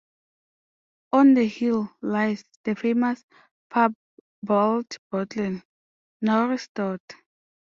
On 1.11 1.35
the 1.35 1.45
hill 1.47 1.95
lies 2.01 2.43
the 2.63 2.73
famous 2.75 3.23
"Parbold 3.71 4.97
Bottle", 5.11 5.61
now 6.23 6.47
restored. 6.47 7.01